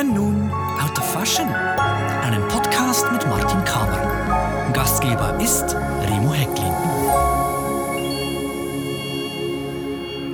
[0.00, 4.72] hören nun Out of Fashion, einen Podcast mit Martin Kamer.
[4.72, 6.72] Gastgeber ist Remo Hecklin.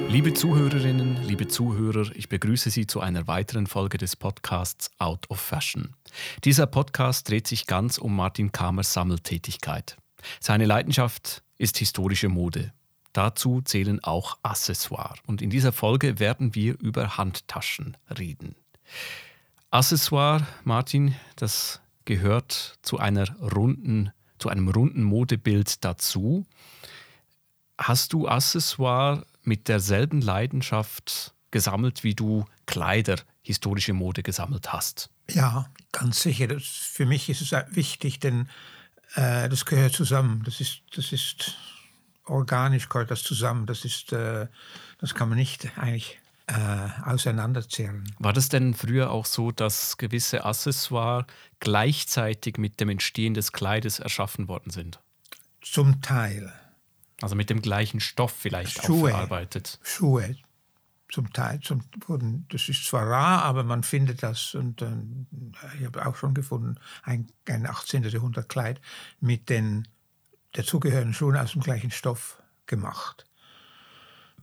[0.08, 5.40] Liebe Zuhörerinnen, liebe Zuhörer, ich begrüße Sie zu einer weiteren Folge des Podcasts Out of
[5.40, 5.96] Fashion.
[6.44, 9.96] Dieser Podcast dreht sich ganz um Martin Kamers Sammeltätigkeit.
[10.38, 12.72] Seine Leidenschaft ist historische Mode.
[13.12, 15.16] Dazu zählen auch Accessoire.
[15.26, 18.54] Und in dieser Folge werden wir über Handtaschen reden.
[19.76, 26.46] Accessoire, Martin, das gehört zu einer runden, zu einem runden Modebild dazu.
[27.76, 35.10] Hast du Accessoire mit derselben Leidenschaft gesammelt, wie du Kleider, historische Mode gesammelt hast?
[35.28, 36.46] Ja, ganz sicher.
[36.46, 38.48] Das, für mich ist es wichtig, denn
[39.14, 40.42] äh, das gehört zusammen.
[40.46, 41.54] Das ist, das ist
[42.24, 43.66] organisch gehört das zusammen.
[43.66, 44.46] Das ist, äh,
[45.00, 48.04] das kann man nicht eigentlich äh, auseinanderzählen.
[48.18, 51.26] War das denn früher auch so, dass gewisse Accessoires
[51.60, 55.00] gleichzeitig mit dem Entstehen des Kleides erschaffen worden sind?
[55.60, 56.52] Zum Teil.
[57.20, 59.80] Also mit dem gleichen Stoff vielleicht Schuhe, auch verarbeitet?
[59.82, 60.36] Schuhe,
[61.10, 61.60] zum Teil.
[61.60, 61.82] Zum,
[62.48, 64.54] das ist zwar rar, aber man findet das.
[64.54, 64.92] Und äh,
[65.78, 68.04] ich habe auch schon gefunden, ein, ein 18.
[68.04, 68.80] Jahrhundert Kleid
[69.20, 69.88] mit den
[70.52, 73.26] dazugehörigen Schuhen aus dem gleichen Stoff gemacht.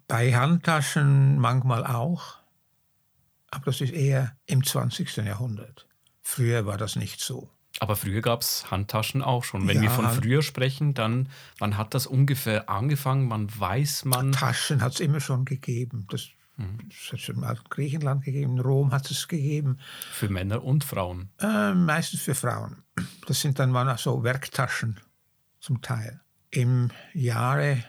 [0.08, 2.38] Bei Handtaschen manchmal auch,
[3.50, 5.18] aber das ist eher im 20.
[5.18, 5.88] Jahrhundert.
[6.22, 7.50] Früher war das nicht so.
[7.80, 9.68] Aber früher gab es Handtaschen auch schon.
[9.68, 13.30] Wenn ja, wir von früher sprechen, dann wann hat das ungefähr angefangen?
[13.30, 14.32] Wann weiß man?
[14.32, 16.06] Taschen hat es immer schon gegeben.
[16.10, 16.78] Das, mhm.
[16.90, 19.80] das hat es schon mal in Griechenland gegeben, in Rom hat es gegeben.
[20.12, 21.30] Für Männer und Frauen?
[21.40, 22.84] Äh, meistens für Frauen.
[23.28, 25.00] Das sind dann mal so Werktaschen
[25.60, 26.22] zum Teil.
[26.52, 27.84] Im Jahre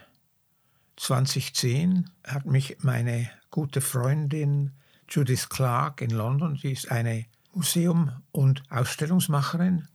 [0.96, 4.72] 2010 hat mich meine gute Freundin
[5.08, 9.88] Judith Clark in London, sie ist eine Museum- und Ausstellungsmacherin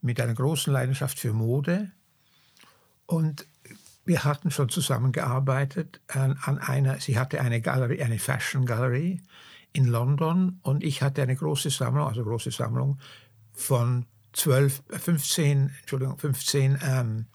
[0.00, 1.90] mit einer großen Leidenschaft für Mode.
[3.06, 3.46] Und
[4.04, 9.20] wir hatten schon zusammengearbeitet an, an einer, sie hatte eine Galerie, eine Fashion Gallery
[9.72, 12.98] in London und ich hatte eine große Sammlung, also große Sammlung
[13.52, 17.26] von 12, 15, Entschuldigung, 15 ähm,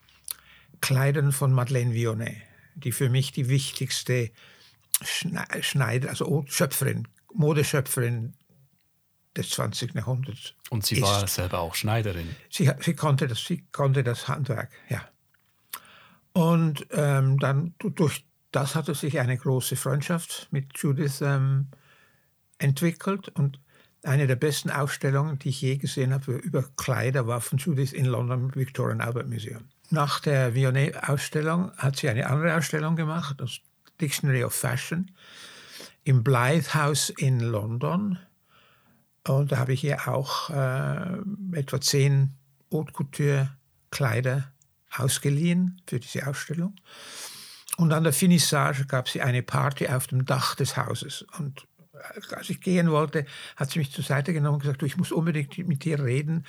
[0.82, 2.47] Kleidern von Madeleine Vionnet
[2.80, 4.32] die für mich die wichtigste
[5.02, 8.34] Schneider, also Schöpferin, Modeschöpferin
[9.36, 9.94] des 20.
[9.94, 10.54] Jahrhunderts.
[10.70, 11.04] Und sie ist.
[11.04, 12.36] war selber auch Schneiderin.
[12.50, 15.08] Sie, sie, konnte, das, sie konnte das Handwerk, ja.
[16.34, 21.68] Und ähm, dann durch das hatte sich eine große Freundschaft mit Judith ähm,
[22.58, 23.30] entwickelt.
[23.30, 23.60] Und
[24.04, 28.06] eine der besten Ausstellungen, die ich je gesehen habe über Kleider, war von Judith in
[28.06, 29.66] London im Victorian Albert Museum.
[29.90, 33.60] Nach der Vionnet-Ausstellung hat sie eine andere Ausstellung gemacht, das
[34.02, 35.12] Dictionary of Fashion,
[36.04, 38.20] im Blythe House in London.
[39.26, 41.18] Und da habe ich ihr auch äh,
[41.54, 42.34] etwa zehn
[42.72, 44.52] Haute Couture-Kleider
[44.96, 46.76] ausgeliehen für diese Ausstellung.
[47.78, 51.26] Und an der Finissage gab sie eine Party auf dem Dach des Hauses.
[51.38, 51.68] Und
[52.32, 53.26] als ich gehen wollte,
[53.56, 56.46] hat sie mich zur Seite genommen und gesagt, du, ich muss unbedingt mit dir reden.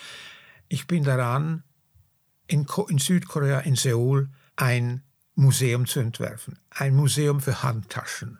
[0.68, 1.64] Ich bin daran,
[2.48, 5.02] in, in Südkorea, in Seoul, ein
[5.34, 6.58] Museum zu entwerfen.
[6.70, 8.38] Ein Museum für Handtaschen.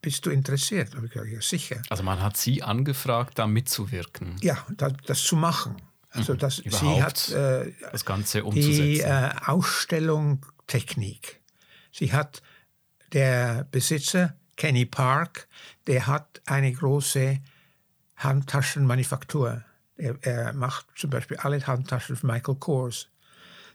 [0.00, 0.94] Bist du interessiert?
[0.94, 1.82] Da ich gesagt, ja, sicher.
[1.90, 4.36] Also man hat Sie angefragt, da mitzuwirken.
[4.40, 5.76] Ja, das, das zu machen.
[6.12, 6.38] Also mhm.
[6.38, 8.82] das, sie hat äh, das Ganze umzusetzen.
[8.82, 11.40] Die äh, Ausstellung Technik.
[11.92, 12.42] Sie hat
[13.12, 15.48] der Besitzer Kenny Park,
[15.86, 17.38] der hat eine große
[18.16, 19.64] Handtaschenmanufaktur.
[19.96, 23.08] Er, er macht zum Beispiel alle Handtaschen von Michael Kors.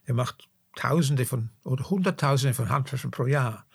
[0.06, 3.66] Er macht Tausende von oder Hunderttausende von Handtaschen pro Jahr.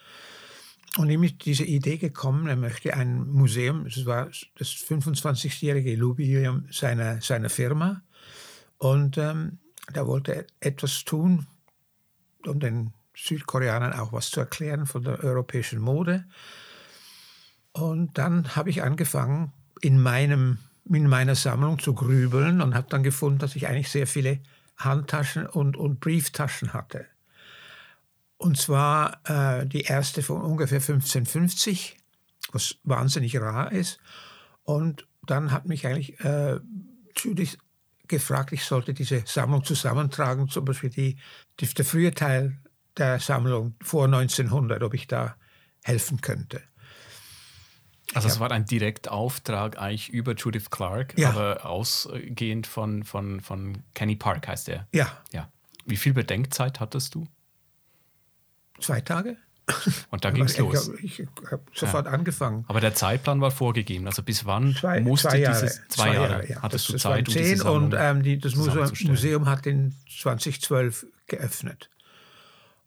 [0.99, 4.27] Und ihm ist diese Idee gekommen, er möchte ein Museum, das war
[4.59, 8.03] das 25-jährige Jubiläum seiner, seiner Firma.
[8.79, 9.59] Und ähm,
[9.93, 11.47] da wollte er etwas tun,
[12.47, 16.25] um den Südkoreanern auch was zu erklären von der europäischen Mode.
[17.73, 23.03] Und dann habe ich angefangen, in, meinem, in meiner Sammlung zu grübeln und habe dann
[23.03, 24.41] gefunden, dass ich eigentlich sehr viele
[24.81, 27.07] Handtaschen und, und Brieftaschen hatte.
[28.37, 31.99] Und zwar äh, die erste von ungefähr 1550,
[32.53, 34.01] was wahnsinnig rar ist.
[34.65, 36.59] Und dann hat mich eigentlich äh,
[38.09, 41.19] gefragt, ich sollte diese Sammlung zusammentragen, zum Beispiel die,
[41.61, 42.59] die, der frühe Teil
[42.97, 45.37] der Sammlung vor 1900, ob ich da
[45.85, 46.63] helfen könnte.
[48.15, 48.35] Also ja.
[48.35, 51.31] es war ein Direktauftrag eigentlich über Judith Clark, ja.
[51.31, 54.89] aber ausgehend von, von, von Kenny Park heißt er.
[54.93, 55.09] Ja.
[55.33, 55.49] ja.
[55.87, 57.27] Wie viel Bedenkzeit hattest du?
[58.81, 59.37] Zwei Tage.
[60.11, 60.91] Und da ging es los.
[61.03, 62.13] Ich, ich habe sofort ja.
[62.13, 62.65] angefangen.
[62.67, 64.07] Aber der Zeitplan war vorgegeben.
[64.07, 66.63] Also bis wann zwei, musste zwei Jahre, dieses zwei, zwei Jahre, ja.
[66.63, 69.95] hattest das, du das Zeit, um zehn um und ähm, die, das Museum hat in
[70.09, 71.89] 2012 geöffnet.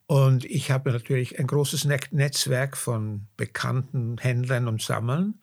[0.06, 5.42] Und ich habe natürlich ein großes Netzwerk von bekannten Händlern und Sammlern.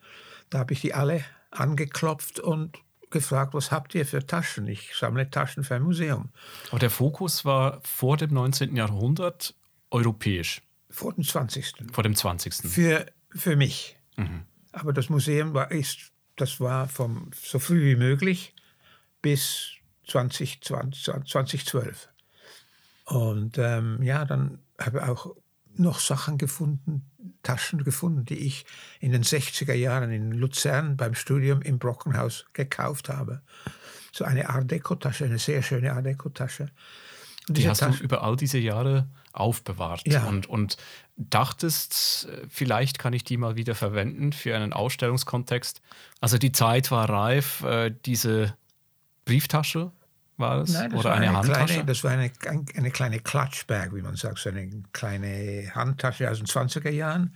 [0.49, 2.77] Da habe ich die alle angeklopft und
[3.09, 4.67] gefragt, was habt ihr für Taschen?
[4.67, 6.29] Ich sammle Taschen für ein Museum.
[6.69, 8.75] Aber der Fokus war vor dem 19.
[8.75, 9.53] Jahrhundert
[9.89, 10.61] europäisch.
[10.89, 11.73] Vor dem 20.
[11.91, 12.53] Vor dem 20.
[12.53, 13.97] Für, für mich.
[14.15, 14.43] Mhm.
[14.71, 18.55] Aber das Museum war, ist, das war vom, so früh wie möglich
[19.21, 19.71] bis
[20.07, 22.09] 2020, 2012.
[23.11, 25.35] Und ähm, ja, dann habe ich auch
[25.75, 27.11] noch Sachen gefunden,
[27.43, 28.65] Taschen gefunden, die ich
[29.01, 33.41] in den 60er Jahren in Luzern beim Studium im Brockenhaus gekauft habe.
[34.13, 36.69] So eine Art Deco-Tasche, eine sehr schöne Art Deco-Tasche.
[37.49, 40.23] Die hast Tasche, du über all diese Jahre aufbewahrt ja.
[40.23, 40.77] und, und
[41.17, 45.81] dachtest, vielleicht kann ich die mal wieder verwenden für einen Ausstellungskontext.
[46.21, 48.55] Also die Zeit war reif, äh, diese
[49.25, 49.91] Brieftasche
[50.41, 50.71] war das?
[50.71, 51.65] Nein, das Oder war eine, eine Handtasche?
[51.65, 52.31] Kleine, das war eine,
[52.75, 57.35] eine kleine Klatschbag, wie man sagt, so eine kleine Handtasche aus den 20er Jahren,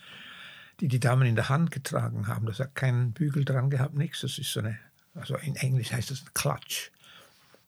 [0.79, 2.45] die die Damen in der Hand getragen haben.
[2.45, 4.21] Das hat keinen Bügel dran gehabt, nichts.
[4.21, 4.77] Das ist so eine,
[5.13, 6.91] also in Englisch heißt das ein Klatsch.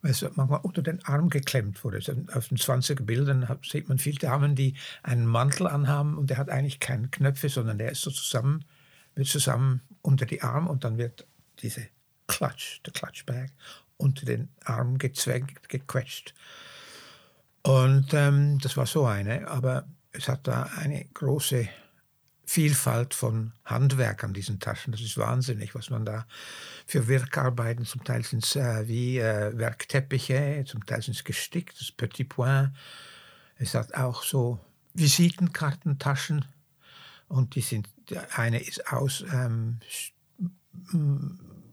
[0.02, 1.98] Weil es manchmal unter den Arm geklemmt wurde.
[2.34, 6.50] Auf den 20er Bildern sieht man viele Damen, die einen Mantel anhaben und der hat
[6.50, 8.66] eigentlich keine Knöpfe, sondern der ist so zusammen,
[9.16, 11.26] wird zusammen unter die Arm und dann wird
[11.64, 11.88] diese
[12.28, 13.50] Klatsch, der Klatschbag
[13.98, 16.34] unter den Arm gezwängt, gequetscht.
[17.64, 21.68] Und ähm, das war so eine, aber es hat da eine große
[22.46, 24.94] Vielfalt von Handwerk an diesen Taschen.
[24.94, 26.26] Das ist wahnsinnig, was man da
[26.86, 31.80] für Wirkarbeiten, zum Teil sind es äh, wie äh, Werkteppiche, zum Teil sind es gestickt,
[31.82, 32.72] das Petit Point.
[33.58, 34.60] Es hat auch so
[34.94, 36.46] Visitenkartentaschen
[37.28, 37.90] und die sind,
[38.34, 39.80] eine ist aus ähm,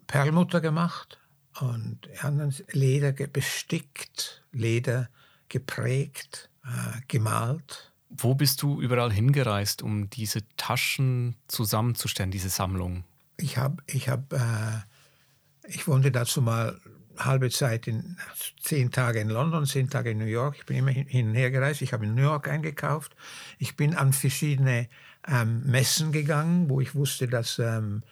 [0.09, 1.21] Perlmutter gemacht
[1.61, 5.09] und anderen Leder bestickt, Leder
[5.49, 7.93] geprägt, äh, gemalt.
[8.09, 13.05] Wo bist du überall hingereist, um diese Taschen zusammenzustellen, diese Sammlung?
[13.37, 16.81] Ich habe, ich habe, äh, ich wohnte dazu mal
[17.19, 18.17] halbe Zeit in
[18.61, 20.57] zehn Tage in London, zehn Tage in New York.
[20.59, 21.83] Ich bin immer hin und her gereist.
[21.83, 23.15] Ich habe in New York eingekauft.
[23.59, 24.89] Ich bin an verschiedene
[25.27, 28.03] ähm, Messen gegangen, wo ich wusste, dass ähm,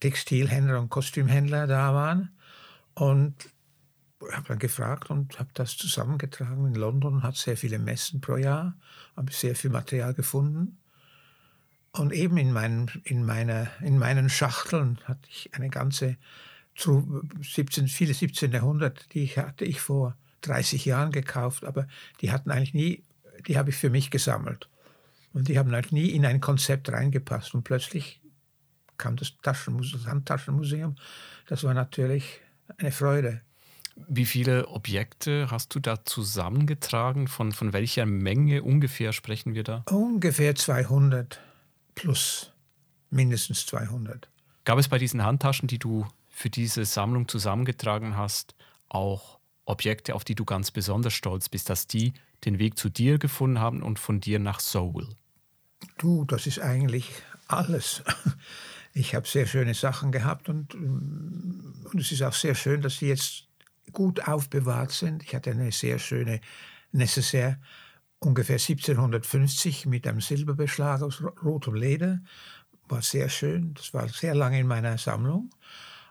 [0.00, 2.30] Textilhändler und Kostümhändler da waren.
[2.96, 3.34] Und
[4.32, 6.66] habe dann gefragt und habe das zusammengetragen.
[6.66, 8.74] In London hat sehr viele Messen pro Jahr,
[9.16, 10.78] habe sehr viel Material gefunden.
[11.92, 16.16] Und eben in meinen, in meiner, in meinen Schachteln hatte ich eine ganze,
[16.78, 18.52] 17, viele 17.
[18.52, 21.86] Jahrhundert, die hatte ich vor 30 Jahren gekauft, aber
[22.20, 23.02] die hatten eigentlich nie,
[23.46, 24.68] die habe ich für mich gesammelt.
[25.32, 27.54] Und die haben eigentlich nie in ein Konzept reingepasst.
[27.54, 28.20] Und plötzlich
[28.98, 30.96] kam das, Taschenmuseum, das Handtaschenmuseum.
[31.46, 32.40] Das war natürlich
[32.78, 33.40] eine Freude.
[34.08, 37.28] Wie viele Objekte hast du da zusammengetragen?
[37.28, 39.84] Von, von welcher Menge ungefähr sprechen wir da?
[39.90, 41.40] Ungefähr 200
[41.94, 42.52] plus,
[43.10, 44.28] mindestens 200.
[44.64, 48.54] Gab es bei diesen Handtaschen, die du für diese Sammlung zusammengetragen hast,
[48.88, 52.12] auch Objekte, auf die du ganz besonders stolz bist, dass die
[52.44, 55.08] den Weg zu dir gefunden haben und von dir nach Seoul?
[55.98, 57.10] Du, das ist eigentlich
[57.48, 58.02] alles.
[58.98, 63.08] Ich habe sehr schöne Sachen gehabt und, und es ist auch sehr schön, dass sie
[63.08, 63.46] jetzt
[63.92, 65.22] gut aufbewahrt sind.
[65.22, 66.40] Ich hatte eine sehr schöne
[66.92, 67.58] Necessaire,
[68.20, 72.22] ungefähr 1750 mit einem Silberbeschlag aus rotem Leder.
[72.88, 75.50] War sehr schön, das war sehr lange in meiner Sammlung.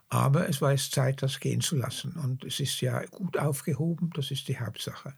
[0.09, 2.11] Aber es war jetzt Zeit, das gehen zu lassen.
[2.11, 5.15] Und es ist ja gut aufgehoben, das ist die Hauptsache.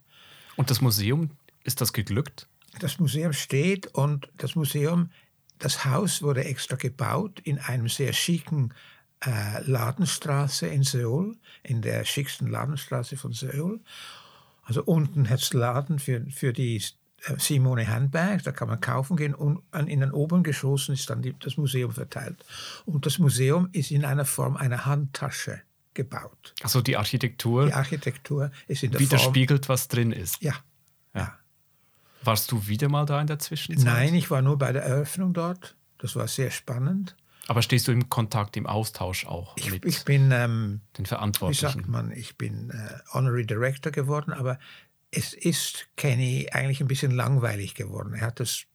[0.56, 1.32] Und das Museum,
[1.66, 2.48] ist das geglückt?
[2.80, 5.10] Das Museum steht und das Museum,
[5.60, 8.74] das Haus wurde extra gebaut in einem sehr schicken
[9.26, 13.80] äh, Ladenstraße in Seoul, in der schicksten Ladenstraße von Seoul.
[14.64, 16.78] Also unten hat es Laden für, für die
[17.24, 21.22] äh, Simone Handbags, da kann man kaufen gehen und in den oberen Geschossen ist dann
[21.22, 22.44] die, das Museum verteilt.
[22.86, 25.62] Und das Museum ist in einer Form einer Handtasche
[25.94, 26.54] gebaut.
[26.62, 30.42] Also die Architektur, die Architektur ist in der widerspiegelt, Form, was drin ist.
[30.42, 30.54] Ja.
[31.16, 31.36] ja.
[32.24, 33.86] Warst du wieder mal da in der Zwischenzeit?
[33.86, 35.76] Nein, ich war nur bei der Eröffnung dort.
[35.98, 37.16] Das war sehr spannend.
[37.48, 41.68] Aber stehst du im Kontakt, im Austausch auch ich, mit ich bin, ähm, den Verantwortlichen?
[41.68, 44.60] Wie sagt man, ich bin äh, Honorary Director geworden, aber
[45.12, 48.14] es ist Kenny eigentlich ein bisschen langweilig geworden.
[48.14, 48.66] Er hat das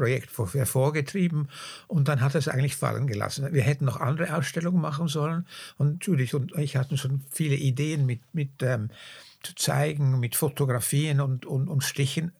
[0.00, 1.50] Projekt vorgetrieben
[1.86, 3.52] und dann hat er es eigentlich fallen gelassen.
[3.52, 8.06] Wir hätten noch andere Ausstellungen machen sollen und Judith und ich hatten schon viele Ideen
[8.06, 8.88] mit, mit ähm,
[9.42, 12.32] zu zeigen, mit Fotografien und, und, und Stichen,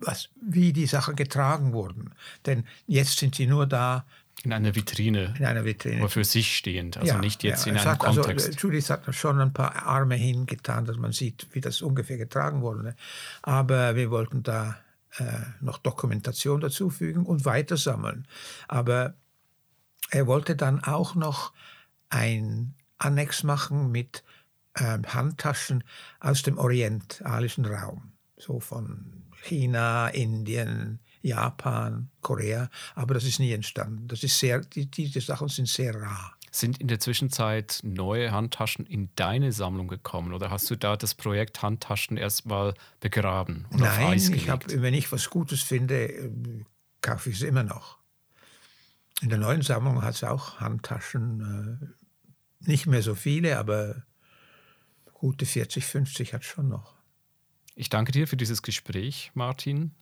[0.00, 2.10] was, wie die Sachen getragen wurden.
[2.44, 4.04] Denn jetzt sind sie nur da.
[4.42, 5.34] In einer Vitrine.
[5.38, 6.00] In einer Vitrine.
[6.00, 7.72] Aber für sich stehend, also ja, nicht jetzt ja.
[7.72, 8.48] in einem hat, Kontext.
[8.48, 12.62] Also, Judith hat schon ein paar Arme hingetan, dass man sieht, wie das ungefähr getragen
[12.62, 12.96] wurde.
[13.42, 14.76] Aber wir wollten da
[15.18, 15.24] äh,
[15.60, 18.26] noch Dokumentation dazufügen und weiter sammeln.
[18.68, 19.14] Aber
[20.10, 21.52] er wollte dann auch noch
[22.08, 24.24] ein Annex machen mit
[24.76, 25.84] ähm, Handtaschen
[26.20, 34.08] aus dem orientalischen Raum, so von China, Indien, Japan, Korea, aber das ist nie entstanden.
[34.08, 36.36] Das ist sehr, die, diese Sachen sind sehr rar.
[36.52, 41.14] Sind in der Zwischenzeit neue Handtaschen in deine Sammlung gekommen oder hast du da das
[41.14, 46.08] Projekt Handtaschen erstmal begraben oder Nein, auf Eis ich hab, wenn ich was Gutes finde,
[46.12, 46.30] äh,
[47.02, 47.98] kaufe ich es immer noch.
[49.22, 54.02] In der neuen Sammlung hat es auch Handtaschen, äh, nicht mehr so viele, aber
[55.14, 56.94] gute 40, 50 hat es schon noch.
[57.74, 59.92] Ich danke dir für dieses Gespräch, Martin.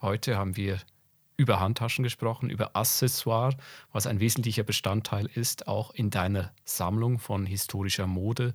[0.00, 0.80] Heute haben wir
[1.38, 3.56] über Handtaschen gesprochen, über Accessoire,
[3.92, 8.52] was ein wesentlicher Bestandteil ist, auch in deiner Sammlung von historischer Mode.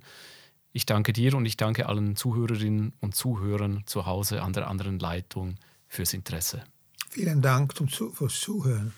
[0.72, 4.98] Ich danke dir und ich danke allen Zuhörerinnen und Zuhörern zu Hause an der anderen
[4.98, 5.56] Leitung
[5.88, 6.62] fürs Interesse.
[7.08, 8.92] Vielen Dank fürs Zuhören.